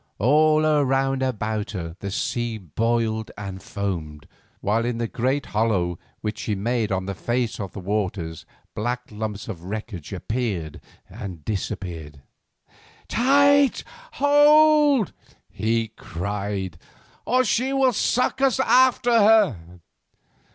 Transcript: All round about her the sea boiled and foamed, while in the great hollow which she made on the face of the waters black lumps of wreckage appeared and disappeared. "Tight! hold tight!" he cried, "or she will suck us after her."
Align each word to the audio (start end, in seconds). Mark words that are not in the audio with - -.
All 0.17 0.63
round 0.83 1.21
about 1.21 1.69
her 1.73 1.95
the 1.99 2.09
sea 2.09 2.57
boiled 2.57 3.29
and 3.37 3.61
foamed, 3.61 4.27
while 4.59 4.83
in 4.83 4.97
the 4.97 5.07
great 5.07 5.45
hollow 5.45 5.99
which 6.21 6.39
she 6.39 6.55
made 6.55 6.91
on 6.91 7.05
the 7.05 7.13
face 7.13 7.59
of 7.59 7.73
the 7.73 7.79
waters 7.79 8.43
black 8.73 9.01
lumps 9.11 9.47
of 9.47 9.63
wreckage 9.65 10.11
appeared 10.11 10.81
and 11.07 11.45
disappeared. 11.45 12.19
"Tight! 13.07 13.83
hold 14.13 15.09
tight!" 15.09 15.37
he 15.51 15.87
cried, 15.89 16.79
"or 17.23 17.43
she 17.45 17.71
will 17.71 17.93
suck 17.93 18.41
us 18.41 18.59
after 18.59 19.11
her." 19.15 19.59